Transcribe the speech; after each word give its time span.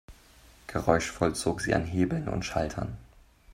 Geräuschvoll 0.65 1.35
zog 1.35 1.61
sie 1.61 1.75
an 1.75 1.85
Hebeln 1.85 2.27
und 2.27 2.43
Schaltern. 2.43 2.97